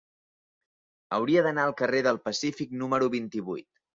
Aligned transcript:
Hauria 1.17 1.43
d'anar 1.49 1.67
al 1.69 1.75
carrer 1.83 2.01
del 2.09 2.19
Pacífic 2.25 2.75
número 2.85 3.13
vint-i-vuit. 3.19 3.71